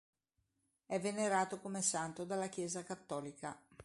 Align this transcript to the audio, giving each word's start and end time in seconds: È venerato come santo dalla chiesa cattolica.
È 0.87 0.99
venerato 0.99 1.59
come 1.59 1.83
santo 1.83 2.23
dalla 2.25 2.47
chiesa 2.47 2.81
cattolica. 2.83 3.55